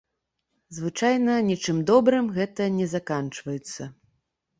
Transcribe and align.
Звычайна 0.77 1.35
нічым 1.49 1.77
добрым 1.91 2.31
гэта 2.39 2.63
не 2.79 2.87
заканчваецца. 2.95 3.83